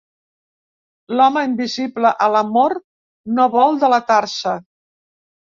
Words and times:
L'home 1.19 1.43
invisible 1.47 2.13
a 2.27 2.31
l'amor 2.37 2.75
no 3.35 3.47
vol 3.59 3.79
delatar-se. 3.87 4.57